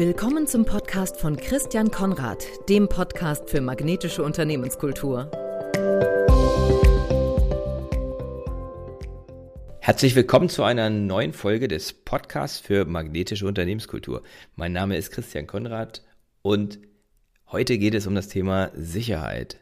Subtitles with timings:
[0.00, 5.30] Willkommen zum Podcast von Christian Konrad, dem Podcast für magnetische Unternehmenskultur.
[9.80, 14.22] Herzlich willkommen zu einer neuen Folge des Podcasts für magnetische Unternehmenskultur.
[14.56, 16.02] Mein Name ist Christian Konrad
[16.40, 16.78] und
[17.48, 19.58] heute geht es um das Thema Sicherheit.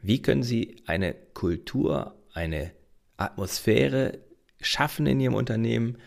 [0.00, 2.70] Wie können Sie eine Kultur, eine
[3.18, 4.18] Atmosphäre
[4.62, 5.98] schaffen in Ihrem Unternehmen,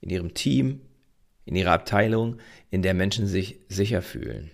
[0.00, 0.80] in Ihrem Team,
[1.44, 2.38] in ihrer Abteilung,
[2.70, 4.50] in der Menschen sich sicher fühlen.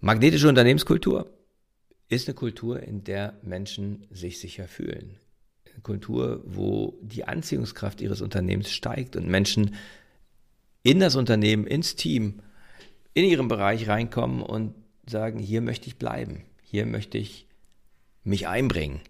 [0.00, 1.32] Magnetische Unternehmenskultur
[2.08, 5.16] ist eine Kultur, in der Menschen sich sicher fühlen.
[5.70, 9.74] Eine Kultur, wo die Anziehungskraft ihres Unternehmens steigt und Menschen
[10.82, 12.40] in das Unternehmen, ins Team,
[13.12, 14.74] in ihren Bereich reinkommen und
[15.06, 17.46] sagen, hier möchte ich bleiben, hier möchte ich
[18.22, 19.00] mich einbringen,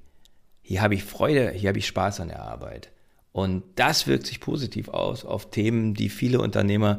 [0.62, 2.90] hier habe ich Freude, hier habe ich Spaß an der Arbeit.
[3.32, 6.98] Und das wirkt sich positiv aus auf Themen, die viele Unternehmer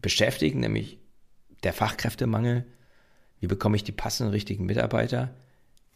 [0.00, 0.98] beschäftigen, nämlich
[1.62, 2.64] der Fachkräftemangel.
[3.40, 5.34] Wie bekomme ich die passenden richtigen Mitarbeiter?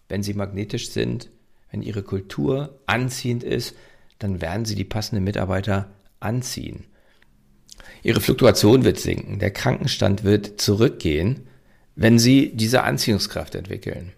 [0.09, 1.31] Wenn sie magnetisch sind,
[1.70, 3.75] wenn ihre Kultur anziehend ist,
[4.19, 6.84] dann werden sie die passenden Mitarbeiter anziehen.
[8.03, 11.47] Ihre Fluktuation wird sinken, der Krankenstand wird zurückgehen,
[11.97, 14.12] wenn sie diese Anziehungskraft entwickeln.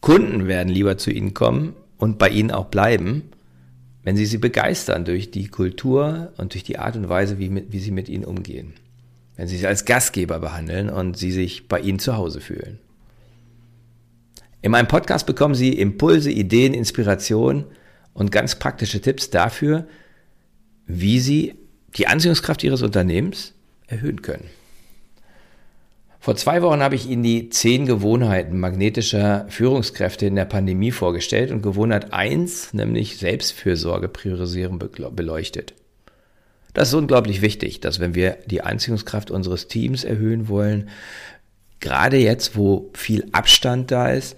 [0.00, 3.30] Kunden werden lieber zu ihnen kommen und bei ihnen auch bleiben,
[4.06, 7.72] wenn Sie sie begeistern durch die Kultur und durch die Art und Weise, wie, mit,
[7.72, 8.74] wie Sie mit ihnen umgehen.
[9.34, 12.78] Wenn Sie sie als Gastgeber behandeln und Sie sich bei ihnen zu Hause fühlen.
[14.62, 17.64] In meinem Podcast bekommen Sie Impulse, Ideen, Inspiration
[18.14, 19.88] und ganz praktische Tipps dafür,
[20.86, 21.56] wie Sie
[21.96, 23.54] die Anziehungskraft Ihres Unternehmens
[23.88, 24.44] erhöhen können.
[26.26, 31.52] Vor zwei Wochen habe ich Ihnen die zehn Gewohnheiten magnetischer Führungskräfte in der Pandemie vorgestellt
[31.52, 35.74] und Gewohnheit 1, nämlich Selbstfürsorge priorisieren, beleuchtet.
[36.74, 40.88] Das ist unglaublich wichtig, dass wenn wir die Anziehungskraft unseres Teams erhöhen wollen,
[41.78, 44.36] gerade jetzt, wo viel Abstand da ist,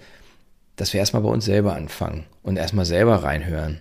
[0.75, 3.79] dass wir erstmal bei uns selber anfangen und erstmal selber reinhören.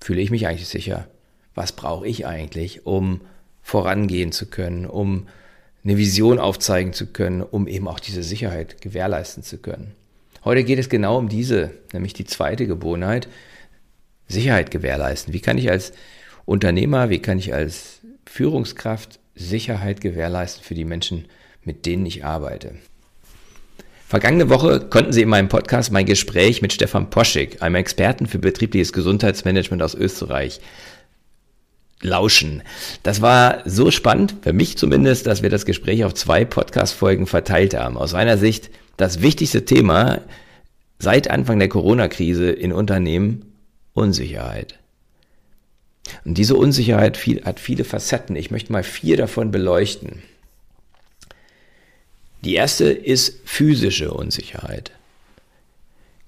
[0.00, 1.06] Fühle ich mich eigentlich sicher?
[1.54, 3.20] Was brauche ich eigentlich, um
[3.60, 5.26] vorangehen zu können, um
[5.86, 9.92] eine Vision aufzeigen zu können, um eben auch diese Sicherheit gewährleisten zu können.
[10.44, 13.28] Heute geht es genau um diese, nämlich die zweite Gewohnheit,
[14.26, 15.32] Sicherheit gewährleisten.
[15.32, 15.92] Wie kann ich als
[16.44, 21.26] Unternehmer, wie kann ich als Führungskraft Sicherheit gewährleisten für die Menschen,
[21.62, 22.74] mit denen ich arbeite?
[24.08, 28.38] Vergangene Woche konnten Sie in meinem Podcast mein Gespräch mit Stefan Poschig, einem Experten für
[28.38, 30.60] betriebliches Gesundheitsmanagement aus Österreich,
[32.06, 32.62] lauschen.
[33.02, 37.74] Das war so spannend, für mich zumindest, dass wir das Gespräch auf zwei Podcast-Folgen verteilt
[37.74, 37.98] haben.
[37.98, 40.22] Aus meiner Sicht das wichtigste Thema
[40.98, 43.52] seit Anfang der Corona-Krise in Unternehmen
[43.92, 44.78] Unsicherheit.
[46.24, 48.36] Und diese Unsicherheit viel, hat viele Facetten.
[48.36, 50.22] Ich möchte mal vier davon beleuchten.
[52.44, 54.92] Die erste ist physische Unsicherheit.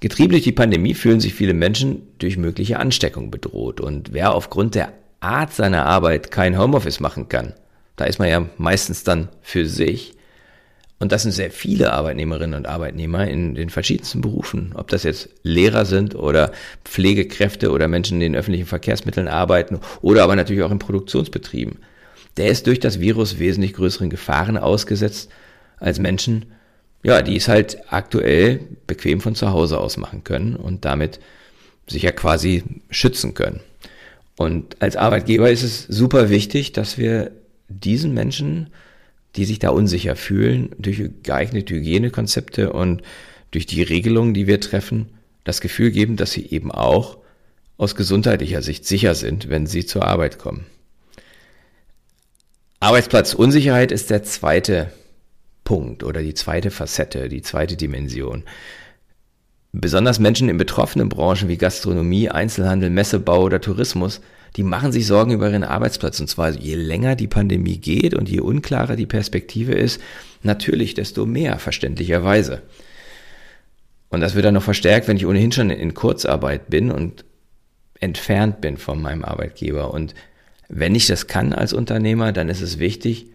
[0.01, 3.81] Getrieben durch die Pandemie fühlen sich viele Menschen durch mögliche Ansteckung bedroht.
[3.81, 7.55] Und wer aufgrund der Art seiner Arbeit kein Homeoffice machen kann.
[7.97, 10.15] Da ist man ja meistens dann für sich.
[11.01, 14.73] Und das sind sehr viele Arbeitnehmerinnen und Arbeitnehmer in den verschiedensten Berufen.
[14.75, 16.53] Ob das jetzt Lehrer sind oder
[16.85, 21.79] Pflegekräfte oder Menschen in den öffentlichen Verkehrsmitteln arbeiten oder aber natürlich auch in Produktionsbetrieben.
[22.37, 25.31] Der ist durch das Virus wesentlich größeren Gefahren ausgesetzt
[25.79, 26.47] als Menschen,
[27.03, 31.21] ja, die es halt aktuell bequem von zu Hause aus machen können und damit
[31.87, 33.61] sich ja quasi schützen können.
[34.39, 37.33] Und als Arbeitgeber ist es super wichtig, dass wir
[37.69, 38.71] diesen Menschen,
[39.35, 43.03] die sich da unsicher fühlen, durch geeignete Hygienekonzepte und
[43.51, 45.09] durch die Regelungen, die wir treffen,
[45.43, 47.19] das Gefühl geben, dass sie eben auch
[47.79, 50.67] aus gesundheitlicher Sicht sicher sind, wenn sie zur Arbeit kommen.
[52.79, 54.93] Arbeitsplatzunsicherheit ist der zweite
[55.65, 58.45] Punkt oder die zweite Facette, die zweite Dimension.
[59.73, 64.21] Besonders Menschen in betroffenen Branchen wie Gastronomie, Einzelhandel, Messebau oder Tourismus,
[64.57, 66.19] die machen sich Sorgen über ihren Arbeitsplatz.
[66.21, 70.01] Und zwar je länger die Pandemie geht und je unklarer die Perspektive ist,
[70.43, 72.63] natürlich desto mehr, verständlicherweise.
[74.09, 77.25] Und das wird dann noch verstärkt, wenn ich ohnehin schon in Kurzarbeit bin und
[78.01, 79.93] entfernt bin von meinem Arbeitgeber.
[79.93, 80.15] Und
[80.69, 83.27] wenn ich das kann als Unternehmer, dann ist es wichtig,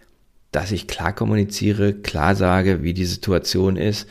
[0.51, 4.07] dass ich klar kommuniziere, klar sage, wie die Situation ist,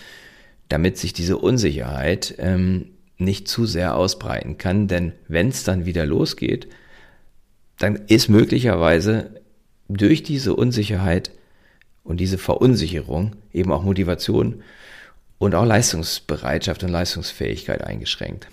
[0.72, 2.86] damit sich diese Unsicherheit ähm,
[3.18, 4.88] nicht zu sehr ausbreiten kann.
[4.88, 6.66] Denn wenn es dann wieder losgeht,
[7.78, 9.42] dann ist möglicherweise
[9.90, 11.30] durch diese Unsicherheit
[12.04, 14.62] und diese Verunsicherung eben auch Motivation
[15.36, 18.48] und auch Leistungsbereitschaft und Leistungsfähigkeit eingeschränkt.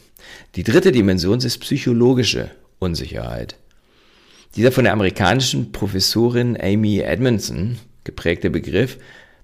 [0.55, 3.55] Die dritte Dimension ist psychologische Unsicherheit.
[4.57, 8.97] Dieser von der amerikanischen Professorin Amy Edmondson geprägte Begriff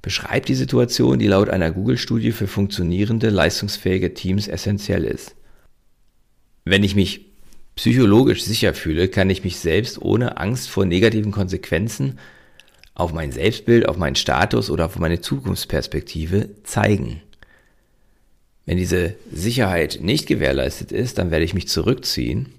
[0.05, 5.35] beschreibt die Situation, die laut einer Google-Studie für funktionierende, leistungsfähige Teams essentiell ist.
[6.63, 7.25] Wenn ich mich
[7.73, 12.19] psychologisch sicher fühle, kann ich mich selbst ohne Angst vor negativen Konsequenzen
[12.93, 17.23] auf mein Selbstbild, auf meinen Status oder auf meine Zukunftsperspektive zeigen.
[18.67, 22.53] Wenn diese Sicherheit nicht gewährleistet ist, dann werde ich mich zurückziehen,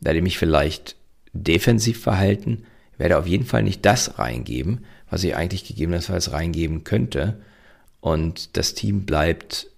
[0.00, 0.96] werde mich vielleicht
[1.32, 2.64] defensiv verhalten,
[2.98, 7.40] werde auf jeden Fall nicht das reingeben, was ich eigentlich gegebenenfalls reingeben könnte.
[8.00, 9.68] Und das Team bleibt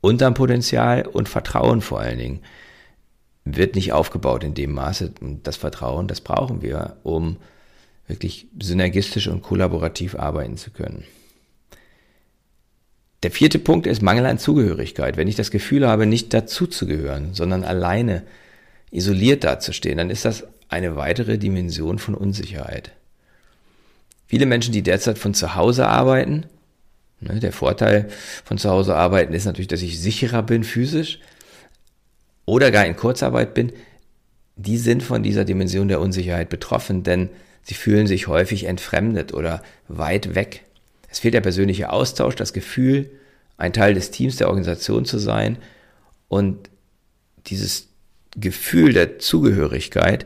[0.00, 2.40] unterm Potenzial und Vertrauen vor allen Dingen
[3.44, 5.12] wird nicht aufgebaut in dem Maße.
[5.20, 7.36] Und das Vertrauen, das brauchen wir, um
[8.06, 11.04] wirklich synergistisch und kollaborativ arbeiten zu können.
[13.22, 15.16] Der vierte Punkt ist Mangel an Zugehörigkeit.
[15.16, 18.24] Wenn ich das Gefühl habe, nicht dazuzugehören, sondern alleine
[18.90, 22.92] isoliert dazustehen, dann ist das eine weitere Dimension von Unsicherheit.
[24.26, 26.46] Viele Menschen, die derzeit von zu Hause arbeiten,
[27.20, 28.08] ne, der Vorteil
[28.44, 31.18] von zu Hause arbeiten ist natürlich, dass ich sicherer bin physisch
[32.46, 33.72] oder gar in Kurzarbeit bin,
[34.56, 37.28] die sind von dieser Dimension der Unsicherheit betroffen, denn
[37.62, 40.64] sie fühlen sich häufig entfremdet oder weit weg.
[41.10, 43.10] Es fehlt der persönliche Austausch, das Gefühl,
[43.58, 45.58] ein Teil des Teams der Organisation zu sein
[46.28, 46.70] und
[47.46, 47.88] dieses
[48.34, 50.24] Gefühl der Zugehörigkeit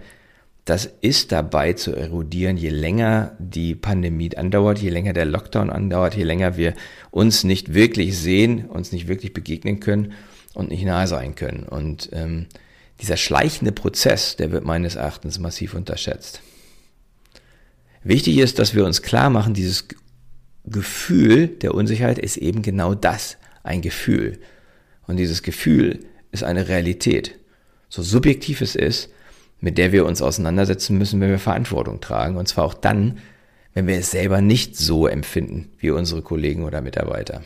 [0.66, 6.16] das ist dabei zu erodieren, je länger die Pandemie andauert, je länger der Lockdown andauert,
[6.16, 6.74] je länger wir
[7.12, 10.12] uns nicht wirklich sehen, uns nicht wirklich begegnen können
[10.54, 11.62] und nicht nahe sein können.
[11.62, 12.46] Und ähm,
[13.00, 16.40] dieser schleichende Prozess, der wird meines Erachtens massiv unterschätzt.
[18.02, 19.86] Wichtig ist, dass wir uns klar machen, dieses
[20.64, 24.40] Gefühl der Unsicherheit ist eben genau das, ein Gefühl.
[25.06, 26.00] Und dieses Gefühl
[26.32, 27.38] ist eine Realität.
[27.88, 29.10] So subjektiv es ist,
[29.60, 32.36] mit der wir uns auseinandersetzen müssen, wenn wir Verantwortung tragen.
[32.36, 33.18] Und zwar auch dann,
[33.74, 37.42] wenn wir es selber nicht so empfinden wie unsere Kollegen oder Mitarbeiter.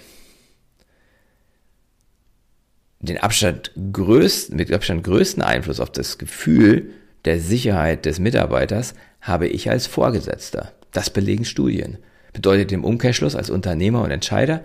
[3.00, 6.90] Den Abstand größten, mit Abstand größten Einfluss auf das Gefühl
[7.24, 10.72] der Sicherheit des Mitarbeiters habe ich als Vorgesetzter.
[10.92, 11.98] Das belegen Studien.
[12.32, 14.62] Bedeutet im Umkehrschluss als Unternehmer und Entscheider,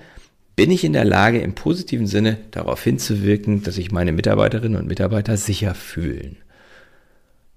[0.56, 4.88] bin ich in der Lage, im positiven Sinne darauf hinzuwirken, dass sich meine Mitarbeiterinnen und
[4.88, 6.38] Mitarbeiter sicher fühlen.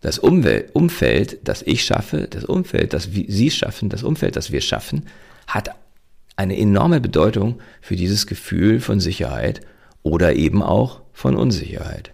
[0.00, 4.60] Das Umwelt, Umfeld, das ich schaffe, das Umfeld, das Sie schaffen, das Umfeld, das wir
[4.60, 5.06] schaffen,
[5.46, 5.70] hat
[6.36, 9.60] eine enorme Bedeutung für dieses Gefühl von Sicherheit
[10.04, 12.12] oder eben auch von Unsicherheit.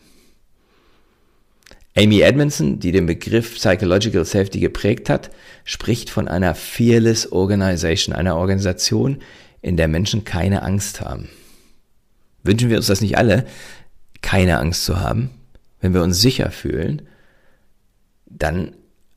[1.96, 5.30] Amy Edmondson, die den Begriff Psychological Safety geprägt hat,
[5.64, 9.18] spricht von einer Fearless Organization, einer Organisation,
[9.62, 11.28] in der Menschen keine Angst haben.
[12.42, 13.46] Wünschen wir uns das nicht alle,
[14.22, 15.30] keine Angst zu haben,
[15.80, 17.02] wenn wir uns sicher fühlen,
[18.38, 18.74] dann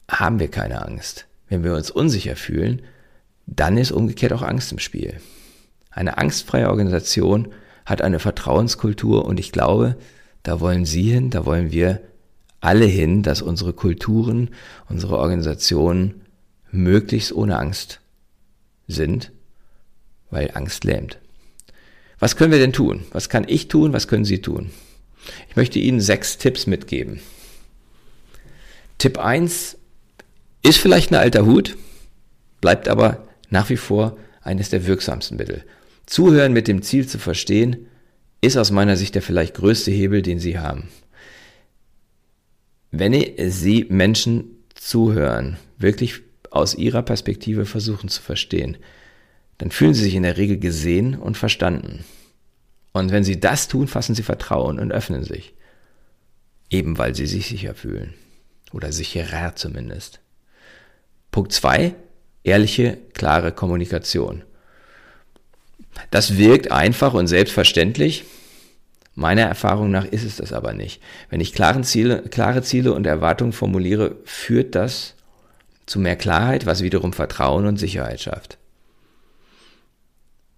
[0.09, 1.25] haben wir keine Angst.
[1.49, 2.81] Wenn wir uns unsicher fühlen,
[3.45, 5.19] dann ist umgekehrt auch Angst im Spiel.
[5.91, 7.49] Eine angstfreie Organisation
[7.85, 9.97] hat eine Vertrauenskultur und ich glaube,
[10.43, 12.01] da wollen Sie hin, da wollen wir
[12.59, 14.49] alle hin, dass unsere Kulturen,
[14.89, 16.21] unsere Organisationen
[16.71, 18.01] möglichst ohne Angst
[18.87, 19.31] sind,
[20.29, 21.19] weil Angst lähmt.
[22.19, 23.05] Was können wir denn tun?
[23.11, 23.93] Was kann ich tun?
[23.93, 24.71] Was können Sie tun?
[25.49, 27.19] Ich möchte Ihnen sechs Tipps mitgeben.
[28.97, 29.77] Tipp 1
[30.63, 31.77] ist vielleicht ein alter Hut,
[32.61, 35.63] bleibt aber nach wie vor eines der wirksamsten Mittel.
[36.05, 37.87] Zuhören mit dem Ziel zu verstehen,
[38.41, 40.89] ist aus meiner Sicht der vielleicht größte Hebel, den Sie haben.
[42.91, 43.13] Wenn
[43.49, 48.77] Sie Menschen zuhören, wirklich aus Ihrer Perspektive versuchen zu verstehen,
[49.57, 52.03] dann fühlen Sie sich in der Regel gesehen und verstanden.
[52.93, 55.53] Und wenn Sie das tun, fassen Sie Vertrauen und öffnen sich.
[56.69, 58.13] Eben weil Sie sich sicher fühlen.
[58.73, 60.19] Oder sicherer zumindest.
[61.31, 61.95] Punkt zwei:
[62.43, 64.43] Ehrliche, klare Kommunikation.
[66.11, 68.25] Das wirkt einfach und selbstverständlich.
[69.15, 71.01] Meiner Erfahrung nach ist es das aber nicht.
[71.29, 75.15] Wenn ich klare Ziele, klare Ziele und Erwartungen formuliere, führt das
[75.87, 78.59] zu mehr Klarheit, was wiederum Vertrauen und Sicherheit schafft.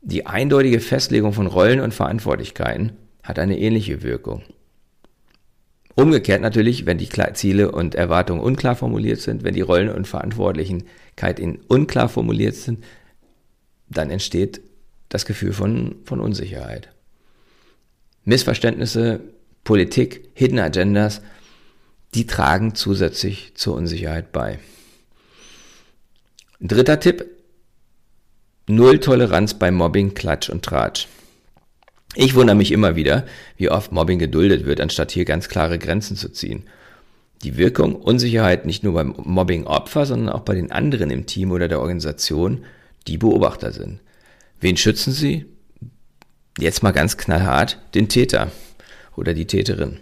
[0.01, 4.43] Die eindeutige Festlegung von Rollen und Verantwortlichkeiten hat eine ähnliche Wirkung.
[5.99, 11.41] Umgekehrt natürlich, wenn die Ziele und Erwartungen unklar formuliert sind, wenn die Rollen und Verantwortlichkeit
[11.41, 12.85] in unklar formuliert sind,
[13.89, 14.61] dann entsteht
[15.09, 16.87] das Gefühl von, von Unsicherheit.
[18.23, 19.19] Missverständnisse,
[19.65, 21.21] Politik, Hidden Agendas,
[22.13, 24.59] die tragen zusätzlich zur Unsicherheit bei.
[26.61, 27.25] Dritter Tipp,
[28.67, 31.09] Null Toleranz bei Mobbing, Klatsch und Tratsch.
[32.21, 36.17] Ich wundere mich immer wieder, wie oft Mobbing geduldet wird, anstatt hier ganz klare Grenzen
[36.17, 36.65] zu ziehen.
[37.45, 41.69] die Wirkung Unsicherheit nicht nur beim Mobbing-Opfer, sondern auch bei den anderen im Team oder
[41.69, 42.65] der Organisation,
[43.07, 44.01] die Beobachter sind.
[44.59, 45.45] Wen schützen sie?
[46.57, 48.51] Jetzt mal ganz knallhart, den Täter
[49.15, 50.01] oder die Täterin.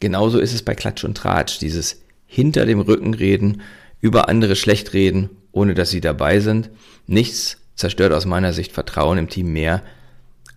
[0.00, 3.62] Genauso ist es bei Klatsch und Tratsch, dieses hinter dem Rücken reden,
[4.02, 6.68] über andere schlecht reden, ohne dass sie dabei sind.
[7.06, 9.82] Nichts zerstört aus meiner Sicht Vertrauen im Team mehr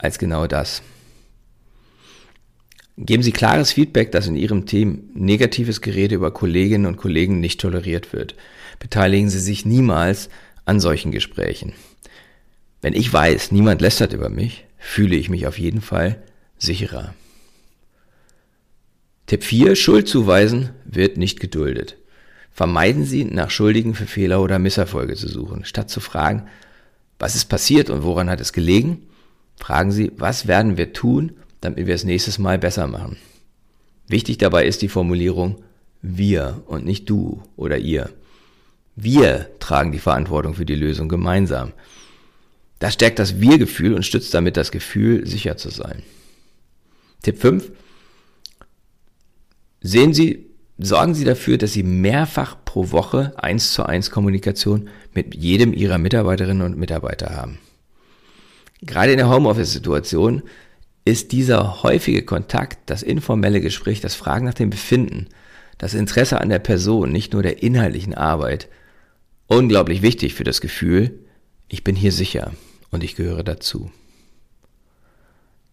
[0.01, 0.81] als genau das.
[2.97, 7.61] Geben Sie klares Feedback, dass in Ihrem Team negatives Gerede über Kolleginnen und Kollegen nicht
[7.61, 8.35] toleriert wird.
[8.79, 10.29] Beteiligen Sie sich niemals
[10.65, 11.73] an solchen Gesprächen.
[12.81, 16.21] Wenn ich weiß, niemand lästert über mich, fühle ich mich auf jeden Fall
[16.57, 17.13] sicherer.
[19.27, 19.75] Tipp 4.
[19.75, 21.97] Schuld zuweisen wird nicht geduldet.
[22.51, 25.63] Vermeiden Sie, nach Schuldigen für Fehler oder Misserfolge zu suchen.
[25.63, 26.47] Statt zu fragen,
[27.17, 29.07] was ist passiert und woran hat es gelegen,
[29.61, 33.17] fragen Sie, was werden wir tun, damit wir es nächstes Mal besser machen.
[34.07, 35.63] Wichtig dabei ist die Formulierung
[36.01, 38.09] wir und nicht du oder ihr.
[38.95, 41.73] Wir tragen die Verantwortung für die Lösung gemeinsam.
[42.79, 46.01] Das stärkt das Wir-Gefühl und stützt damit das Gefühl, sicher zu sein.
[47.21, 47.71] Tipp 5.
[49.81, 50.47] Sehen Sie,
[50.79, 55.99] sorgen Sie dafür, dass Sie mehrfach pro Woche eins zu eins Kommunikation mit jedem Ihrer
[55.99, 57.59] Mitarbeiterinnen und Mitarbeiter haben.
[58.81, 60.41] Gerade in der Homeoffice-Situation
[61.05, 65.27] ist dieser häufige Kontakt, das informelle Gespräch, das Fragen nach dem Befinden,
[65.77, 68.67] das Interesse an der Person, nicht nur der inhaltlichen Arbeit,
[69.47, 71.19] unglaublich wichtig für das Gefühl,
[71.67, 72.53] ich bin hier sicher
[72.91, 73.91] und ich gehöre dazu.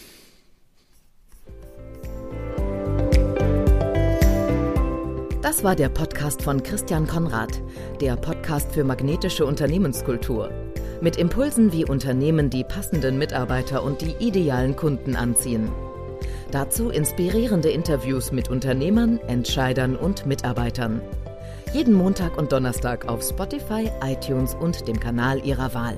[5.41, 7.61] Das war der Podcast von Christian Konrad,
[8.01, 10.51] der Podcast für magnetische Unternehmenskultur.
[10.99, 15.71] Mit Impulsen, wie Unternehmen die passenden Mitarbeiter und die idealen Kunden anziehen.
[16.51, 21.01] Dazu inspirierende Interviews mit Unternehmern, Entscheidern und Mitarbeitern.
[21.73, 25.97] Jeden Montag und Donnerstag auf Spotify, iTunes und dem Kanal Ihrer Wahl.